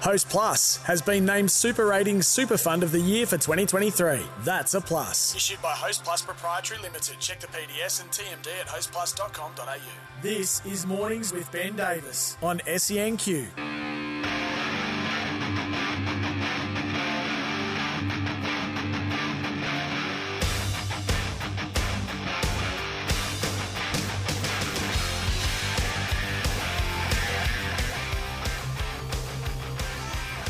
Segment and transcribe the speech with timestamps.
[0.00, 4.20] Host Plus has been named Super Ratings Super Fund of the Year for 2023.
[4.40, 5.34] That's a plus.
[5.34, 7.18] Issued by Host Plus Proprietary Limited.
[7.18, 10.22] Check the PDS and TMD at hostplus.com.au.
[10.22, 13.79] This is Mornings with Ben Davis on SENQ.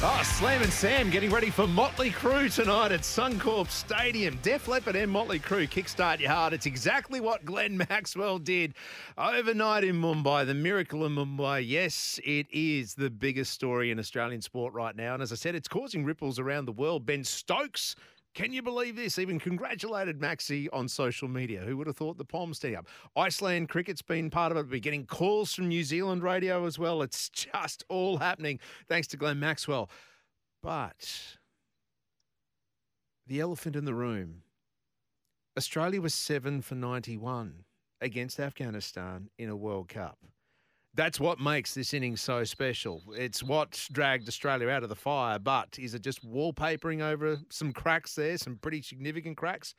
[0.02, 4.38] Oh, Slam and Sam getting ready for Motley Crue tonight at Suncorp Stadium.
[4.40, 6.54] Def Leppard and Motley Crue kickstart your heart.
[6.54, 8.72] It's exactly what Glenn Maxwell did
[9.18, 10.46] overnight in Mumbai.
[10.46, 11.68] The miracle in Mumbai.
[11.68, 15.12] Yes, it is the biggest story in Australian sport right now.
[15.12, 17.04] And as I said, it's causing ripples around the world.
[17.04, 17.94] Ben Stokes.
[18.34, 19.18] Can you believe this?
[19.18, 21.60] Even congratulated Maxi on social media.
[21.60, 22.86] Who would have thought the Palm standing up?
[23.16, 24.70] Iceland cricket's been part of it.
[24.70, 27.02] We're getting calls from New Zealand radio as well.
[27.02, 29.90] It's just all happening thanks to Glenn Maxwell.
[30.62, 31.38] But
[33.26, 34.42] the elephant in the room
[35.56, 37.64] Australia was seven for 91
[38.00, 40.18] against Afghanistan in a World Cup.
[40.94, 43.02] That's what makes this inning so special.
[43.16, 45.38] It's what dragged Australia out of the fire.
[45.38, 49.74] But is it just wallpapering over some cracks there, some pretty significant cracks?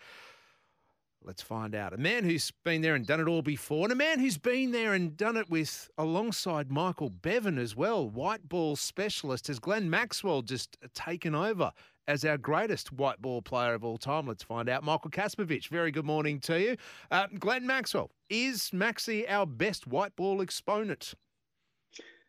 [1.23, 1.93] Let's find out.
[1.93, 4.71] A man who's been there and done it all before, and a man who's been
[4.71, 9.47] there and done it with alongside Michael Bevan as well, white ball specialist.
[9.47, 11.73] Has Glenn Maxwell just taken over
[12.11, 14.27] as our greatest white ball player of all time?
[14.27, 14.83] Let's find out.
[14.83, 16.75] Michael Kasprowicz, very good morning to you.
[17.09, 21.13] Uh, Glenn Maxwell, is Maxi our best white ball exponent?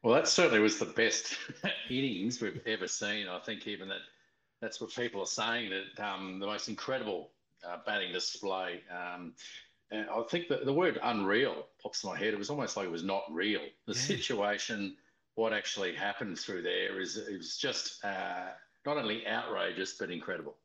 [0.05, 1.37] Well, that certainly was the best
[1.91, 3.27] innings we've ever seen.
[3.27, 4.03] I think even that
[4.61, 7.31] that's what people are saying that um, the most incredible
[7.69, 8.83] uh, batting display.
[8.89, 9.35] Um,
[9.91, 12.35] and I think that the word unreal pops in my head.
[12.35, 13.63] It was almost like it was not real.
[13.87, 14.97] The situation,
[15.35, 18.51] what actually happened through there is it was just uh,
[18.85, 20.57] not only outrageous but incredible.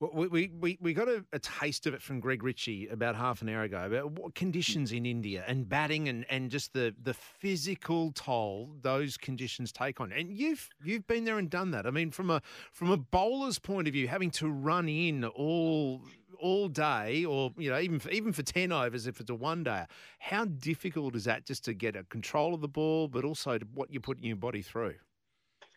[0.00, 3.40] Well, We, we, we got a, a taste of it from Greg Ritchie about half
[3.40, 7.14] an hour ago about what conditions in India and batting and, and just the, the
[7.14, 10.10] physical toll those conditions take on.
[10.10, 11.86] And you've you've been there and done that.
[11.86, 12.42] I mean, from a
[12.72, 16.02] from a bowler's point of view, having to run in all
[16.40, 19.62] all day, or you know, even for, even for ten overs, if it's a one
[19.62, 19.84] day,
[20.18, 23.92] how difficult is that just to get a control of the ball, but also what
[23.92, 24.96] you're putting your body through?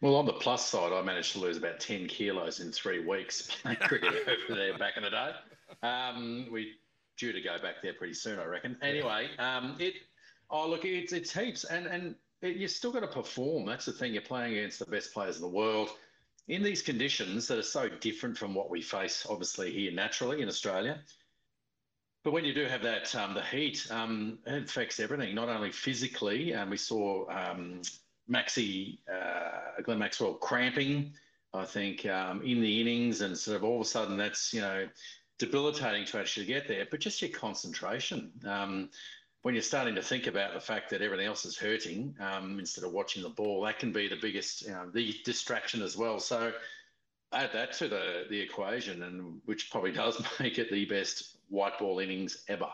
[0.02, 3.50] Well, on the plus side, I managed to lose about 10 kilos in three weeks
[3.62, 4.14] playing cricket
[4.50, 5.32] over there back in the day.
[5.84, 6.74] Um, we
[7.18, 8.78] due to go back there pretty soon, I reckon.
[8.82, 9.94] Anyway, um, it
[10.50, 13.66] oh look, it's it's heaps, and and it, you still got to perform.
[13.66, 14.14] That's the thing.
[14.14, 15.90] You're playing against the best players in the world
[16.48, 20.48] in these conditions that are so different from what we face, obviously here naturally in
[20.48, 21.00] Australia.
[22.24, 25.72] But when you do have that, um, the heat, um, it affects everything, not only
[25.72, 26.54] physically.
[26.54, 27.82] And we saw um,
[28.30, 31.14] Maxi, uh, Glenn Maxwell cramping,
[31.54, 34.62] I think, um, in the innings, and sort of all of a sudden that's, you
[34.62, 34.88] know,
[35.38, 38.32] debilitating to actually get there, but just your concentration.
[38.46, 38.90] Um,
[39.42, 42.84] when you're starting to think about the fact that everything else is hurting um, instead
[42.84, 46.20] of watching the ball, that can be the biggest, you know, the distraction as well.
[46.20, 46.52] So
[47.32, 51.78] add that to the the equation, and which probably does make it the best white
[51.78, 52.70] ball innings ever.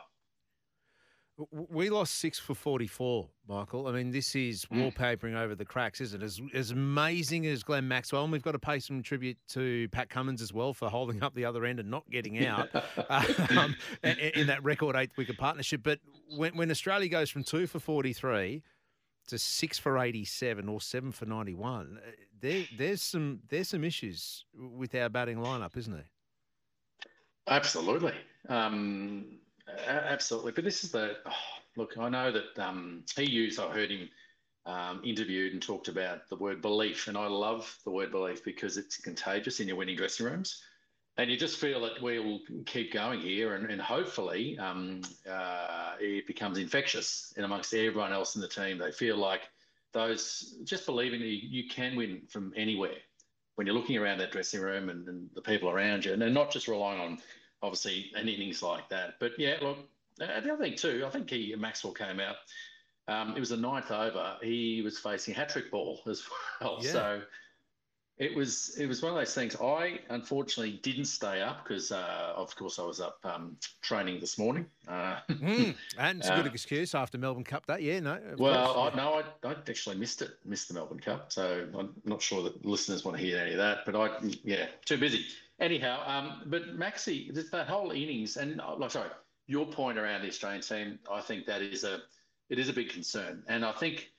[1.50, 3.88] We lost six for 44, Michael.
[3.88, 6.26] I mean, this is wallpapering over the cracks, isn't it?
[6.26, 10.10] As, as amazing as Glenn Maxwell, and we've got to pay some tribute to Pat
[10.10, 12.70] Cummins as well for holding up the other end and not getting out
[13.10, 15.82] um, in, in that record eighth wicket partnership.
[15.84, 16.00] But
[16.36, 18.62] when, when Australia goes from two for 43
[19.28, 24.46] to six for 87 or seven for 91, uh, there, there's some there's some issues
[24.54, 26.10] with our batting lineup, isn't there?
[27.48, 28.14] Absolutely.
[28.50, 29.40] Um,
[29.88, 30.52] absolutely.
[30.52, 31.32] But this is the oh,
[31.76, 34.10] look, I know that um, he used, I heard him
[34.66, 37.08] um, interviewed and talked about the word belief.
[37.08, 40.64] And I love the word belief because it's contagious in your winning dressing rooms.
[41.18, 46.26] And you just feel that we'll keep going here and, and hopefully um, uh, it
[46.26, 48.78] becomes infectious and amongst everyone else in the team.
[48.78, 49.42] They feel like
[49.94, 52.96] those, just believing that you, you can win from anywhere
[53.56, 56.30] when you're looking around that dressing room and, and the people around you, and they're
[56.30, 57.20] not just relying on
[57.62, 59.16] obviously an innings like that.
[59.20, 59.78] But yeah, look,
[60.20, 62.38] uh, the other thing too, I think he Maxwell came out.
[63.08, 64.38] Um, it was the ninth over.
[64.42, 66.24] He was facing hat trick ball as
[66.62, 66.80] well.
[66.82, 66.92] Yeah.
[66.92, 67.22] So
[68.22, 69.56] it was it was one of those things.
[69.56, 74.38] I unfortunately didn't stay up because, uh, of course, I was up um, training this
[74.38, 74.68] morning.
[74.88, 77.80] Uh, mm, and it's a good uh, excuse after Melbourne Cup Day.
[77.80, 78.20] Yeah, no.
[78.38, 82.22] Well, I, no, I, I actually missed it, missed the Melbourne Cup, so I'm not
[82.22, 83.80] sure that listeners want to hear any of that.
[83.88, 85.26] But I, yeah, too busy.
[85.62, 89.10] Anyhow, um, but Maxi, that whole innings, and uh, like, sorry,
[89.46, 92.00] your point around the Australian team, I think that is a
[92.50, 94.12] it is a big concern, and I think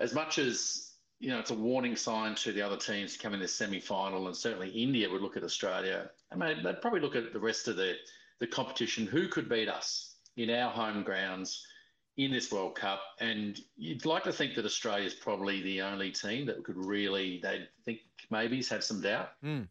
[0.00, 3.18] as much as you know, it's a warning sign to the other teams coming to
[3.22, 6.10] come in the semi-final, and certainly India would look at Australia.
[6.32, 7.94] I mean, they'd probably look at the rest of the
[8.40, 9.06] the competition.
[9.06, 11.64] Who could beat us in our home grounds
[12.18, 13.00] in this World Cup?
[13.18, 17.40] And you'd like to think that Australia is probably the only team that could really.
[17.42, 18.00] They think
[18.30, 19.30] maybe have some doubt.
[19.42, 19.68] Mm.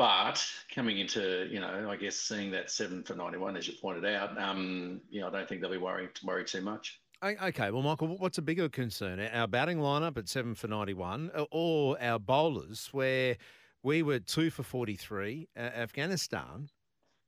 [0.00, 0.42] But
[0.74, 4.40] coming into, you know, I guess seeing that seven for 91, as you pointed out,
[4.40, 7.02] um, you know, I don't think they'll be worrying, worried too much.
[7.22, 9.20] Okay, well, Michael, what's a bigger concern?
[9.20, 13.36] Our batting lineup at seven for 91 or our bowlers, where
[13.82, 16.70] we were two for 43, uh, Afghanistan,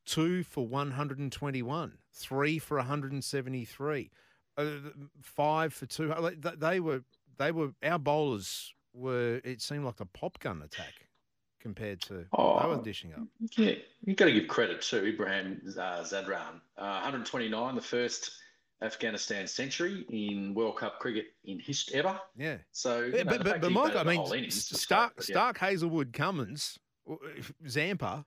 [0.06, 4.10] two for 121, three for 173,
[4.56, 4.64] uh,
[5.20, 6.14] five for two.
[6.56, 7.02] They were,
[7.36, 10.94] they were, our bowlers were, it seemed like a pop gun attack
[11.62, 13.20] compared to oh, they were dishing up.
[13.56, 13.74] Yeah,
[14.04, 16.60] you've got to give credit to Ibrahim uh, Zadran.
[16.76, 18.32] Uh, 129, the first
[18.82, 22.20] Afghanistan century in World Cup cricket in history ever.
[22.36, 22.56] Yeah.
[22.72, 25.34] So, yeah, know, but, but, but Mike, I mean, Stark, but, yeah.
[25.34, 26.78] Stark, Hazlewood, Cummins,
[27.68, 28.26] Zampa,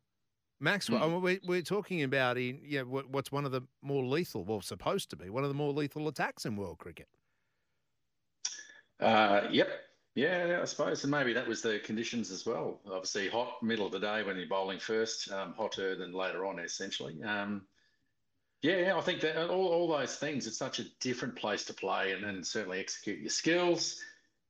[0.61, 1.01] Maxwell.
[1.01, 1.03] Mm.
[1.03, 4.61] I mean, we're, we're talking about in know, what's one of the more lethal, well,
[4.61, 7.07] supposed to be one of the more lethal attacks in world cricket.
[9.01, 9.67] Uh, yep.
[10.15, 12.79] Yeah, I suppose, and maybe that was the conditions as well.
[12.87, 16.57] Obviously, hot middle of the day when you're bowling first, um, hotter than later on,
[16.57, 17.21] essentially.
[17.21, 17.63] Um,
[18.61, 22.13] yeah, I think that all, all those things, it's such a different place to play
[22.13, 24.01] and, and certainly execute your skills.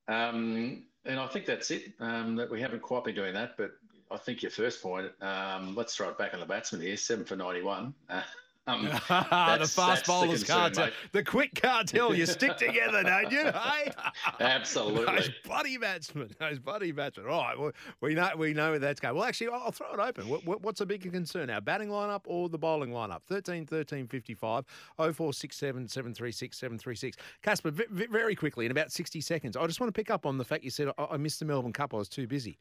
[0.06, 3.56] Um, and I think that's it, um, that we haven't quite been doing that.
[3.56, 3.72] But
[4.08, 7.24] I think your first point, um, let's throw it back on the batsman here, seven
[7.24, 7.92] for 91.
[8.08, 8.22] Uh,
[8.66, 12.14] um, the fast bowlers the cartel, the quick cartel.
[12.14, 13.44] You stick together, don't you?
[13.44, 13.92] Hey?
[14.40, 15.04] Absolutely.
[15.04, 16.30] Those buddy batsmen.
[16.40, 17.26] Those buddy batsmen.
[17.28, 19.14] All right, well, we know we know where that's going.
[19.14, 20.28] Well, actually, I'll throw it open.
[20.28, 23.20] What, what's a bigger concern, our batting lineup or the bowling lineup?
[23.28, 24.64] 13 13 55
[24.96, 27.16] 0467 736 736.
[27.42, 30.44] Casper, very quickly, in about 60 seconds, I just want to pick up on the
[30.44, 31.94] fact you said I missed the Melbourne Cup.
[31.94, 32.58] I was too busy.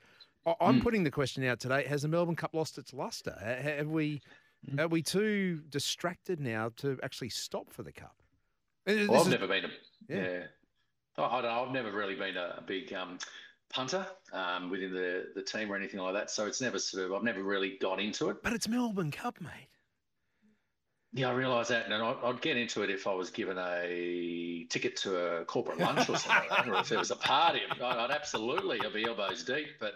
[0.62, 0.84] I'm mm.
[0.84, 3.36] putting the question out today: Has the Melbourne Cup lost its luster?
[3.42, 4.22] Have we?
[4.72, 4.80] Mm.
[4.80, 8.16] Are we too distracted now to actually stop for the cup?
[8.86, 9.70] Well, I've is, never been a
[10.10, 10.16] yeah.
[10.18, 10.44] yeah.
[11.18, 13.18] I, don't know, I've never really been a, a big um,
[13.70, 16.30] punter um, within the, the team or anything like that.
[16.30, 18.44] So it's never sort of I've never really got into it.
[18.44, 19.70] But it's Melbourne Cup, mate.
[21.14, 24.66] Yeah, I realise that, and I'd, I'd, get into it if I was given a
[24.70, 27.62] ticket to a corporate lunch or something, like that, or if there was a party.
[27.72, 29.94] I'd, I'd absolutely I'd be elbows deep, but.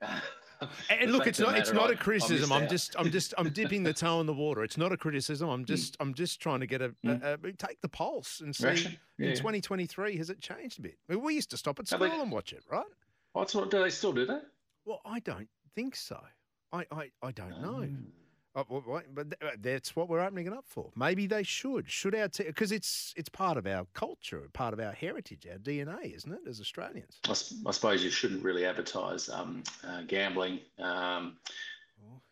[0.00, 0.20] Uh,
[0.90, 2.52] and look, it's not it's not a criticism.
[2.52, 4.62] I'm just I'm just I'm dipping the toe in the water.
[4.62, 5.48] It's not a criticism.
[5.48, 7.22] I'm just I'm just trying to get a, mm.
[7.22, 8.88] a, a take the pulse and see
[9.18, 9.30] yeah.
[9.30, 10.96] in 2023 has it changed a bit.
[11.08, 12.84] I mean, we used to stop at school and watch it, right?
[13.32, 14.42] What's what do they still do that?
[14.84, 16.20] Well, I don't think so.
[16.72, 17.88] I I, I don't know.
[18.54, 19.00] Oh.
[19.14, 20.90] But uh, that's what we're opening it up for.
[20.94, 21.90] Maybe they should.
[21.90, 25.58] Should our because te- it's it's part of our culture, part of our heritage, our
[25.58, 27.18] DNA, isn't it, as Australians?
[27.26, 30.60] I, I suppose you shouldn't really advertise um, uh, gambling.
[30.78, 31.36] Um,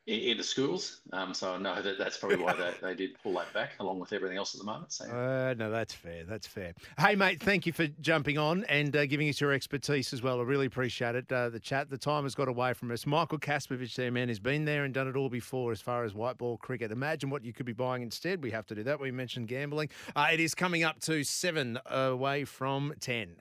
[0.06, 1.00] in, the schools.
[1.12, 4.00] Um, so I know that that's probably why they, they did pull that back along
[4.00, 4.92] with everything else at the moment.
[4.92, 5.04] So.
[5.04, 6.24] Uh, no, that's fair.
[6.24, 6.74] That's fair.
[6.98, 10.40] Hey, mate, thank you for jumping on and uh, giving us your expertise as well.
[10.40, 11.30] I really appreciate it.
[11.30, 13.06] Uh, the chat, the time has got away from us.
[13.06, 16.14] Michael Kasprowicz there, man, has been there and done it all before as far as
[16.14, 16.90] white ball cricket.
[16.90, 18.42] Imagine what you could be buying instead.
[18.42, 19.00] We have to do that.
[19.00, 19.90] We mentioned gambling.
[20.16, 23.36] Uh, it is coming up to seven away from 10.